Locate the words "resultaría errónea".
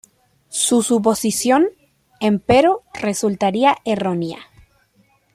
2.99-4.39